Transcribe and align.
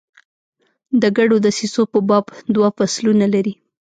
د 1.01 1.03
ګډو 1.17 1.35
دسیسو 1.45 1.81
په 1.93 1.99
باب 2.09 2.25
دوه 2.53 2.69
فصلونه 2.77 3.25
لري. 3.33 3.53